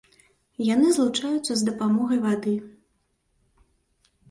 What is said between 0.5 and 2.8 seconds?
Яны злучаюцца з дапамогай вады.